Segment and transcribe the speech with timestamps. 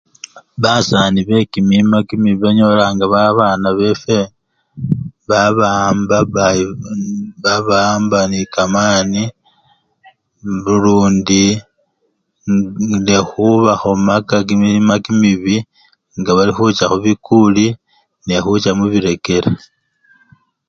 [0.63, 4.17] Basani bekimima kimibi banyolanga babana befwe
[5.29, 6.63] babawamba bayi!
[6.71, 6.73] u!
[6.93, 6.95] u!,
[7.43, 9.23] babawamba nekamani
[10.53, 11.43] mbu nalundi
[12.87, 15.55] nende khubakhomaka kimima kimibi
[16.19, 17.65] ngabalikhucha mubikuli
[18.25, 19.49] namwe mubirekere.